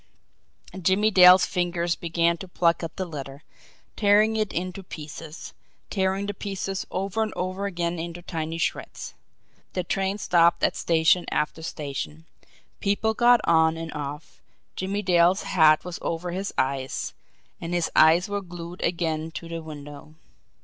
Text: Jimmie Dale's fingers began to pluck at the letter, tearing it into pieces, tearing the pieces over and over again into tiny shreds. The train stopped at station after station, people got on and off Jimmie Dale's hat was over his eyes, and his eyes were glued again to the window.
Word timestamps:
Jimmie 0.81 1.11
Dale's 1.11 1.45
fingers 1.45 1.95
began 1.95 2.35
to 2.37 2.47
pluck 2.47 2.81
at 2.81 2.95
the 2.97 3.05
letter, 3.05 3.43
tearing 3.95 4.35
it 4.35 4.51
into 4.51 4.81
pieces, 4.81 5.53
tearing 5.91 6.25
the 6.25 6.33
pieces 6.33 6.87
over 6.89 7.21
and 7.21 7.31
over 7.35 7.67
again 7.67 7.99
into 7.99 8.23
tiny 8.23 8.57
shreds. 8.57 9.13
The 9.73 9.83
train 9.83 10.17
stopped 10.17 10.63
at 10.63 10.75
station 10.75 11.27
after 11.29 11.61
station, 11.61 12.25
people 12.79 13.13
got 13.13 13.41
on 13.43 13.77
and 13.77 13.93
off 13.93 14.41
Jimmie 14.75 15.03
Dale's 15.03 15.43
hat 15.43 15.85
was 15.85 15.99
over 16.01 16.31
his 16.31 16.51
eyes, 16.57 17.13
and 17.59 17.71
his 17.71 17.91
eyes 17.95 18.27
were 18.27 18.41
glued 18.41 18.81
again 18.81 19.29
to 19.33 19.47
the 19.47 19.61
window. 19.61 20.15